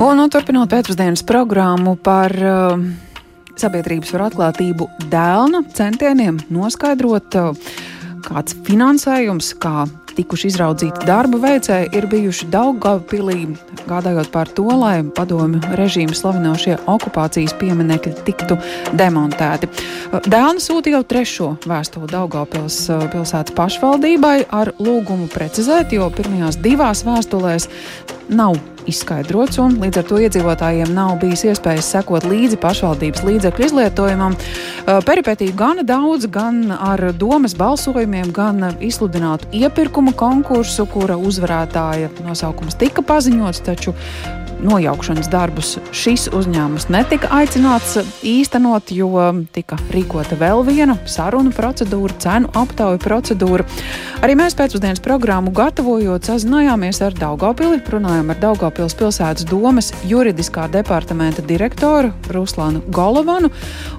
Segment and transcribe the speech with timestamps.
[0.00, 2.80] Un, un turpinot pēcpusdienas programmu par uh,
[3.60, 7.74] sabiedrības par atklātību dēlna centieniem noskaidrot, uh,
[8.24, 9.84] kāds finansējums, kā
[10.16, 13.38] tikuši izraudzīti darba veicēji, ir bijuši Daugavpilī,
[13.88, 18.58] gādājot par to, lai padomju režīmu slavinošie okupācijas pieminekļi tiktu
[18.98, 19.70] demontēti.
[20.24, 22.80] Dēlna sūta jau trešo vēstuli Daugavpils
[23.12, 27.68] pilsētas pašvaldībai ar lūgumu precizēt, jo pirmajās divās vēstulēs
[28.32, 34.36] nav izskaidrots, un līdz ar to iedzīvotājiem nav bijis iespējas sekot līdzi pašvaldības līdzekļu izlietojumam.
[35.08, 43.04] Peripētīju gana daudz, gan ar domas balsojumiem, gan izsludinātu iepirkuma konkursu, kura uzvarētāja nosaukums tika
[43.06, 43.96] paziņots, taču
[44.62, 49.10] nojaukšanas darbus šis uzņēmums netika aicināts īstenot, jo
[49.54, 53.66] tika rīkota vēl viena sarunu procedūra, cenu aptauju procedūra.
[54.22, 61.44] Arī mēs pēcpusdienas programmu gatavojot, sazinājāmies ar Daugopili, runājām ar Daugopils pilsētas domas juridiskā departamenta
[61.46, 63.52] direktoru Ruslānu Golovanu,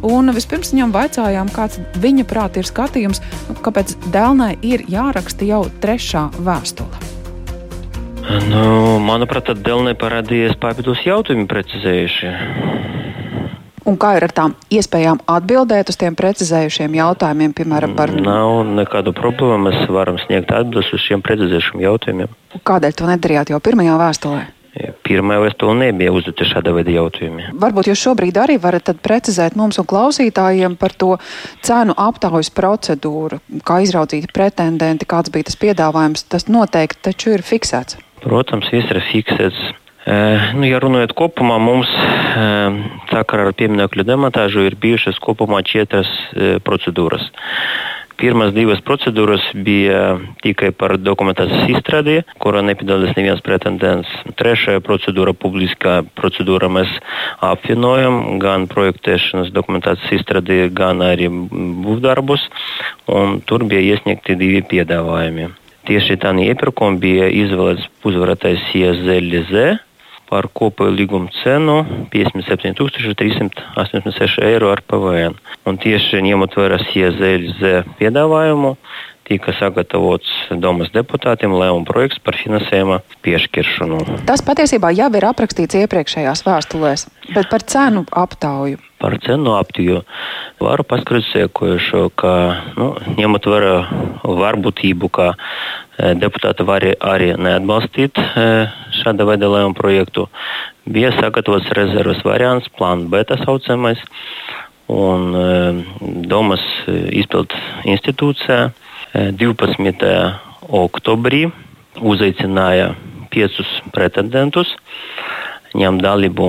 [0.08, 3.24] un vispirms viņam vaicājām, kāds viņa prāt ir skatījums,
[3.64, 7.13] kāpēc Dēlnai ir jāraksta jau trešā vēstule.
[8.50, 12.32] Nu, manuprāt, tad dēļ neparādījies papildus jautājumi precizējuši.
[13.84, 18.14] Un kā ir ar tām iespējām atbildēt uz tiem precizējušiem jautājumiem, piemēram, par.
[18.16, 19.68] Nav nekādu problēmu.
[19.68, 22.36] Mēs varam sniegt atbildes uz šiem precizējušiem jautājumiem.
[22.64, 24.44] Kādēļ to nedarījāt jau pirmajā vēstulē?
[25.06, 27.52] Pirmā vēstule nebija uzdota šāda veida jautājumi.
[27.62, 31.12] Varbūt jūs šobrīd arī varat precizēt mums un klausītājiem par to
[31.62, 36.26] cenu aptaujas procedūru, kā izraudzīti pretendenti, kāds bija tas piedāvājums.
[36.32, 38.00] Tas noteikti taču ir fiksēts.
[38.24, 39.64] Protams, viss ir fiksēts.
[40.04, 40.16] E,
[40.58, 42.46] nu, ja runājot kopumā, mums e,
[43.12, 47.30] sakarā ar pieminekļu demontāžu ir bijušas kopumā četras e, procedūras.
[48.20, 54.12] Pirmās divas procedūras bija tikai par dokumentācijas izstrādi, kurā nepiedalās neviens pretendents.
[54.40, 56.92] Trešā procedūra, publiskā procedūra, mēs
[57.44, 62.46] apvienojam gan projektēšanas dokumentācijas izstrādi, gan arī būvdarbus,
[63.12, 65.50] un tur bija iesniegti divi piedāvājumi.
[65.84, 69.52] Tieši tādā iepirkumā bija izvēlēts uzvarētājs ISZLZ
[70.30, 71.84] par kopēju līguma cenu
[72.14, 75.34] 57,386 eiro ar PVN.
[75.68, 77.62] Un tieši ņemot vērā ISZLZ
[78.00, 78.72] piedāvājumu,
[79.28, 80.30] tika sagatavots
[80.60, 84.00] domas deputātiem lēmuma projekts par finansējuma piešķiršanu.
[84.28, 88.82] Tas patiesībā jau ir aprakstīts iepriekšējās vēstulēs, bet par cenu aptauju.
[89.04, 90.02] Par cenu aptauju
[90.64, 92.34] varu paskaidrot sekojušo, ka
[92.80, 93.74] nu, ņemot vērā
[94.24, 98.46] varbūtību, ka e, deputāti var arī neatbalstīt e,
[99.02, 100.28] šāda veida lēmuma projektu,
[100.88, 104.04] bija sagatavots rezerves variants, plāns B tā saucamais.
[104.92, 105.44] Un e,
[106.28, 108.72] domas izpildu institūcijā
[109.14, 110.08] 12.
[110.74, 111.46] oktobrī
[112.02, 112.96] uzaicināja
[113.30, 114.72] piecus pretendentus
[115.78, 116.48] ņemt dalību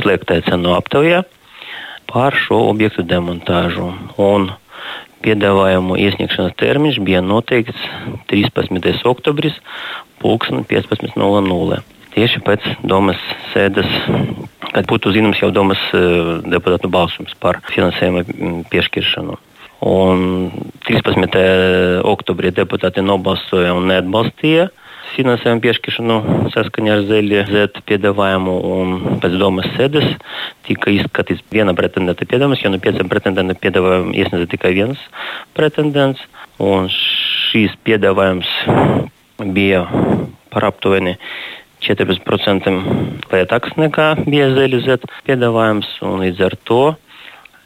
[0.00, 1.22] slēgtajā cenu aptaujā
[2.10, 3.92] par šo objektu demontāžu.
[4.18, 4.50] Un
[5.22, 7.86] piedāvājumu iesniegšanas termiņš bija noteikts
[8.30, 9.06] 13.
[9.06, 9.54] oktobris,
[10.22, 11.80] 15.00.
[12.12, 13.22] Tieši pēc domas
[13.54, 13.88] sēdes,
[14.74, 15.80] kad būtu zināms jau domas
[16.50, 18.26] deputātu balsums par finansējuma
[18.74, 19.38] piešķiršanu.
[19.82, 20.52] Un
[20.86, 22.02] 13.
[22.06, 24.68] oktobrī deputāti nobalsoja un neatbalstīja
[25.12, 26.16] finansējumu piešķiršanu
[26.54, 28.54] saskaņā ar ZLZ piedāvājumu.
[29.22, 30.06] Pēc domas sēdes
[30.68, 35.02] tika izskatīts viena pretendenta piedāvājums, jo no pieciem pretendentiem piedāvājumu iesniedza tikai viens
[35.58, 36.22] pretendents.
[36.62, 38.48] Un šīs piedāvājums
[39.52, 39.84] bija
[40.52, 41.16] par aptuveni
[41.82, 42.70] 14%
[43.32, 45.88] lētāks nekā bija ZLZ piedāvājums.
[46.22, 46.82] Līdz ar to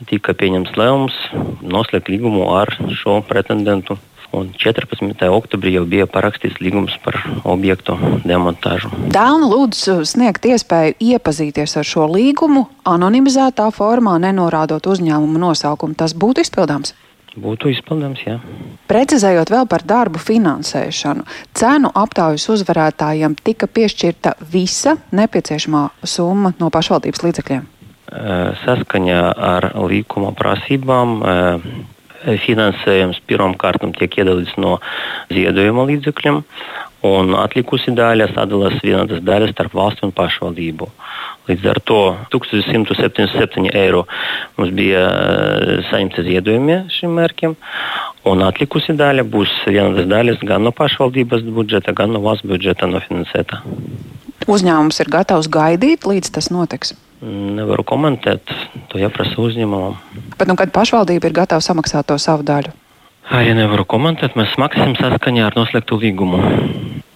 [0.05, 1.17] tika pieņemts lēmums
[1.65, 3.99] noslēgt līgumu ar šo pretendentu.
[4.37, 5.23] Un 14.
[5.33, 7.17] oktobrī jau bija parakstīts līgums par
[7.49, 7.95] objektu
[8.27, 8.91] demontāžu.
[9.15, 15.97] Dēlna lūdzu sniegt iespēju iepazīties ar šo līgumu anonimizētā formā, nenorādot uzņēmumu nosaukumu.
[15.97, 16.93] Tas būtu izpildāms.
[17.37, 18.39] Būtu izpildāms, jā.
[18.91, 21.25] Precizējot vēl par darbu finansēšanu,
[21.57, 27.65] cenu aptaujas uzvarētājiem tika piešķirta visa nepieciešamā summa no pašvaldības līdzekļiem.
[28.07, 31.21] Saskaņā ar līkuma prasībām
[32.43, 34.79] finansējums pirmkārt tiek iedalīts no
[35.31, 36.43] ziedojuma līdzekļiem,
[37.07, 40.89] un atlikusi daļa sadalās vienādas daļas starp valsti un pašvaldību.
[41.47, 42.01] Līdz ar to
[42.35, 44.03] 1177 eiro
[44.57, 45.05] mums bija
[45.91, 47.55] saņemta ziedojumi šim mērķim,
[48.27, 53.63] un atlikusi daļa būs vienādas daļas gan no pašvaldības budžeta, gan no valsts budžeta nofinansēta.
[54.51, 56.97] Uzņēmums ir gatavs gaidīt, līdz tas notiks.
[57.25, 58.51] Nevaru komentēt,
[58.93, 59.97] to jāprasa uzņēmumam.
[60.37, 62.75] Bet nu, kad pašvaldība ir gatava samaksāt to savu daļu?
[63.35, 64.37] Arī nevaru komentēt.
[64.39, 66.39] Mēs maksājam saskaņā ar noslēgtu līgumu.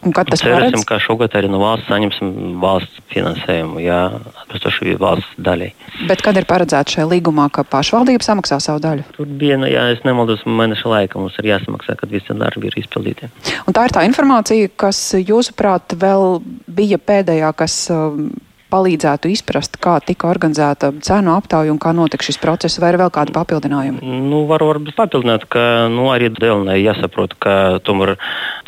[0.01, 0.87] Un kad tas Cerēsim, paredz?
[0.89, 3.99] ka šogad arī no valsts saņemsim valsts finansējumu, jā,
[4.47, 5.69] atbilstoši valsts daļai.
[6.09, 9.05] Bet kad ir paredzēts šajā līgumā, ka pašvaldība samaksā savu daļu?
[9.19, 12.81] Tur bija, nu, ja es nemaldos, mēneša laika mums ir jāsamaksā, kad visi darbi ir
[12.81, 13.29] izpildīti.
[13.69, 18.31] Un tā ir tā informācija, kas, jūsuprāt, vēl bija pēdējā, kas um,
[18.71, 23.13] palīdzētu izprast, kā tika organizēta cenu aptauja un kā notika šis process, vai ir vēl
[23.15, 24.01] kādi papildinājumi?
[24.31, 27.55] Nu, varu varbūt papildināt, ka nu, arī Dēlnai jāsaprot, ka
[27.87, 28.17] tomēr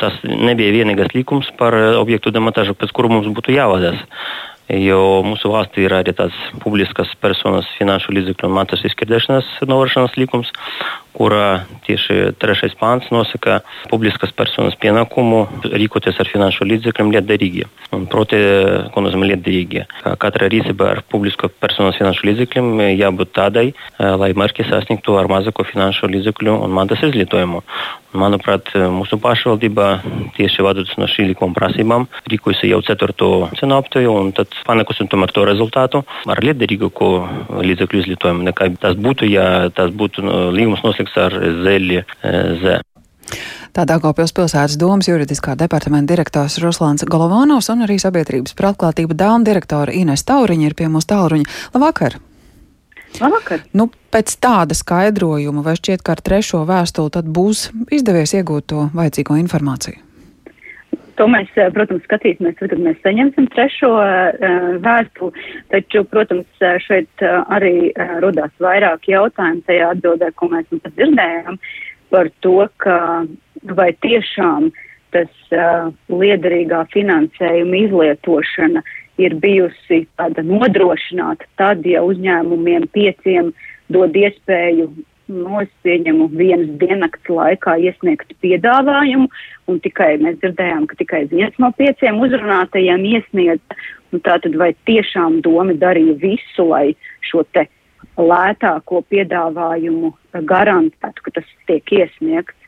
[0.01, 4.01] tas nebija vienīgais likums par objektu demontāžu, pēc kuru mums būtu jāvadās.
[4.71, 10.53] Jo mūsu valstī ir arī tāds publiskas personas finanšu līdzekļu un mantas izskirdēšanas novēršanas likums,
[11.13, 13.61] kurā tieši trešais pāns nosaka
[13.91, 17.67] publiskas personas pienākumu rīkoties ar finanšu līdzekļiem lietderīgi.
[17.93, 18.39] Un proti,
[18.93, 19.85] ko nozīmē lietderīgi?
[20.03, 25.29] Ka Katra rīcība ar publisko personas finanšu līdzekļiem jābūt tādai, eh, lai mērķi sasniegtu ar
[25.29, 27.61] mazāko finanšu līdzekļu un mantas izlietojumu.
[28.13, 29.87] Manuprāt, mūsu pašvaldība
[30.37, 35.33] tieši vadoties no šī likuma prasībām rīkojusi jau ceturto cenu aptauju un tad panākusi tomēr
[35.33, 37.09] to rezultātu ar liederīgāku
[37.65, 42.79] līdzekļu izlietojumu nekā tas būtu, ja tas būtu nu, līgums noslēgts ar ZLZ.
[43.73, 49.41] Tā Daugavpils pilsētas domas juridiskā departamenta direktors Ruslāns Golovanovs un arī sabiedrības par atklātību dāma
[49.47, 51.49] direktora Ines Tauriņa ir pie mums tālruņa.
[51.73, 52.19] Labvakar!
[53.17, 53.65] Labvakar!
[53.73, 58.87] Nu, pēc tāda skaidrojuma, vai šķiet, ka ar trešo vēstuli tad būs izdevies iegūt to
[58.93, 60.12] vajadzīgo informāciju?
[61.19, 67.25] To mēs, eh, protams, skatīsimies, kad mēs saņemsim trešo uh, vēstuli, taču, protams, eh, šeit
[67.53, 67.91] arī
[68.23, 71.59] rodās vairāk jautājumu tajā atbildē, ko mēs nu pat dzirdējām
[72.13, 72.97] par to, ka
[73.77, 74.71] vai tiešām
[75.13, 78.81] tas uh, liederīgā finansējuma izlietošana
[79.21, 83.51] ir bijusi tāda nodrošināta tad, ja uzņēmumiem pieciem
[83.93, 84.89] dod iespēju
[85.33, 89.29] nu, es pieņemu vienas diennakts laikā iesniegt piedāvājumu,
[89.71, 93.77] un tikai mēs dzirdējām, ka tikai viens no pieciem uzrunātajiem iesniedz.
[94.13, 96.93] Nu, tātad vai tiešām domi darīja visu, lai
[97.25, 97.65] šo te
[98.19, 100.11] lētāko piedāvājumu
[100.49, 102.59] garantētu, ka tas tiek iesniegts?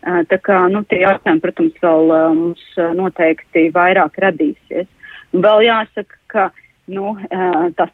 [0.00, 2.64] Tā kā, nu, tie jautājumi, protams, vēl mums
[2.96, 4.88] noteikti vairāk radīsies.
[5.30, 6.46] Vēl jāsaka, ka
[6.90, 7.14] nu,
[7.78, 7.92] tas,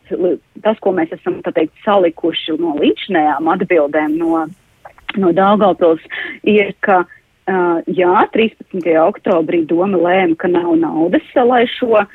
[0.64, 4.46] tas, ko mēs esam teikt, salikuši no līdzinējām atbildēm no,
[5.20, 6.04] no Daugavpils,
[6.48, 8.88] ir, ka uh, jā, 13.
[9.04, 12.08] oktobrī doma lēma, ka nav naudas, lai šo uh,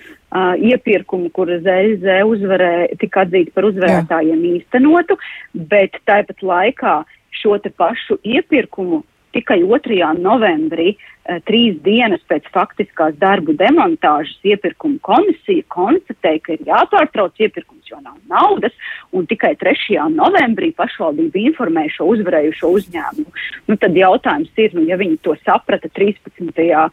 [0.57, 4.57] iepirkumu, kur ZZ uzvarēja, tika atzīta par uzvarētājiem jā.
[4.59, 5.17] īstenotu,
[5.53, 7.01] bet tāpat laikā
[7.41, 10.19] šo te pašu iepirkumu tikai 2.
[10.19, 17.85] novembrī, eh, trīs dienas pēc faktiskās darbu demontāžas, iepirkuma komisija konstatēja, ka ir jāpārtrauc iepirkums,
[17.89, 18.75] jo nav naudas,
[19.13, 19.99] un tikai 3.
[20.15, 23.43] novembrī pašvaldība informēja šo uzvarējušo uzņēmumu.
[23.69, 26.89] Nu, tad jautājums ir, nu, ja viņi to saprata 13.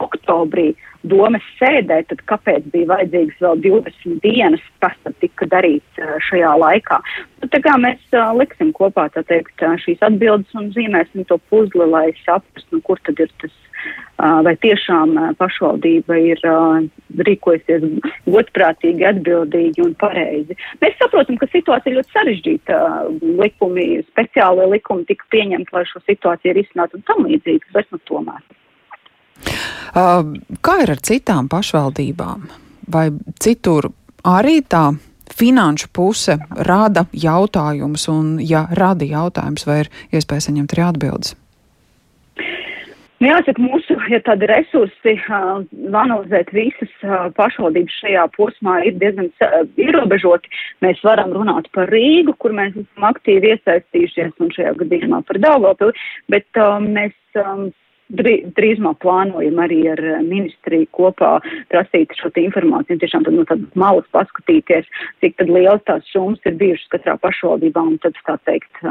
[0.00, 0.70] oktobrī
[1.06, 6.52] domas sēdē, tad kāpēc bija vajadzīgas vēl 20 dienas, kas tad tika darīts eh, šajā
[6.60, 7.00] laikā?
[7.40, 12.10] Nu, tā kā mēs uh, liksim kopā, teikt, šīs atbildes un zīmēsim to puzli, lai
[12.20, 16.42] saprastu, nu, kur tad ir tas, uh, vai tiešām pašvaldība ir
[17.28, 17.84] rīkojusies
[18.28, 20.56] godprātīgi, atbildīgi un pareizi.
[20.82, 22.80] Mēs saprotam, ka situācija ir ļoti sarežģīta.
[23.40, 28.42] Likumi, speciālie likumi tika pieņemti, lai šo situāciju risinātu un tam līdzīgi, bet nu tomēr.
[30.60, 32.50] Kā ir ar citām pašvaldībām?
[32.90, 33.08] Vai
[33.40, 33.90] citur
[34.26, 34.90] arī tā
[35.30, 36.36] finanšu puse
[36.66, 41.39] rada jautājumus, un, ja rada jautājums, vai ir iespēja saņemt arī atbildes?
[43.20, 45.58] Nu, jāsaka, mūsu ja tādi resursi uh,
[46.00, 50.48] analizēt visas uh, pašvaldības šajā posmā ir diezgan uh, ierobežoti.
[50.80, 56.08] Mēs varam runāt par Rīgu, kur mēs esam aktīvi iesaistījušies, un šajā gadījumā par Daugavpili,
[56.32, 57.12] bet uh, mēs
[57.44, 57.68] um,
[58.10, 61.38] drīzumā plānojam arī ar ministriju kopā
[61.70, 64.88] prasīt šo informāciju tiešām tad no tādas malas paskatīties,
[65.22, 68.82] cik tad liels tās summas ir bijušas katrā pašvaldībā un tad, tā teikt,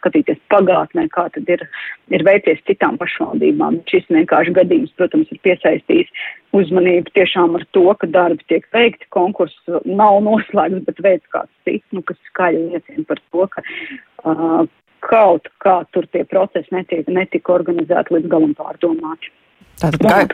[0.00, 1.66] skatīties pagātnē, kā tad ir,
[2.10, 3.82] ir veicies citām pašvaldībām.
[3.90, 6.12] Šis vienkārši gadījums, protams, ir piesaistījis
[6.54, 11.86] uzmanību tiešām ar to, ka darbi tiek veikti, konkurss nav noslēgts, bet veids kāds cits,
[11.94, 14.64] nu, kas skaļi liecina par to, ka uh,
[15.04, 19.32] kaut kā tur tie procesi netiek, netika organizēti līdz galam pārdomāti.
[19.80, 20.26] Tātad gai...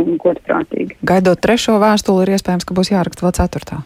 [0.00, 0.96] un godprātīgi.
[1.06, 3.82] Gaidot trešo vēstuli, ir iespējams, ka būs jāraksta vēl ceturtā.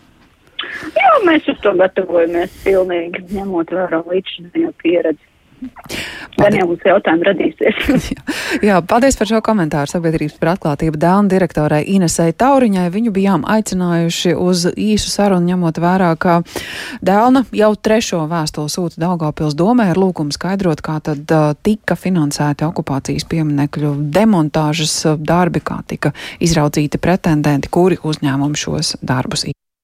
[0.95, 5.30] Jā, mēs uz to gatavojamies pilnīgi, ņemot vērā līdzinējo pieredzi.
[6.41, 8.09] Gan jau mums jautājumi radīsies.
[8.69, 12.87] jā, paldies par šo komentāru sabiedrības par atklātību Dēlna direktorai Inesai Tauriņai.
[12.95, 16.41] Viņu bijām aicinājuši uz īsu sarunu, ņemot vērā, ka
[17.05, 22.65] Dēlna jau trešo vēstuli sūta Daugavpils domē ar lūgumu skaidrot, kā tad uh, tika finansēti
[22.69, 29.51] okupācijas pieminekļu demontāžas darbi, kā tika izraudzīti pretendenti, kuri uzņēmumi šos darbus.